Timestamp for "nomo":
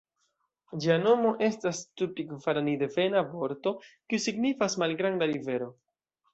1.01-1.33